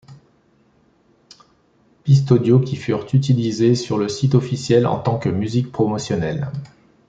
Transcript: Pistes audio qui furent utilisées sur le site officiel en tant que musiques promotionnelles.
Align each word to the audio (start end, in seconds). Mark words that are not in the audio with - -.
Pistes 2.03 2.31
audio 2.31 2.59
qui 2.59 2.75
furent 2.75 3.05
utilisées 3.13 3.75
sur 3.75 3.99
le 3.99 4.09
site 4.09 4.33
officiel 4.33 4.87
en 4.87 4.97
tant 4.97 5.19
que 5.19 5.29
musiques 5.29 5.71
promotionnelles. 5.71 6.47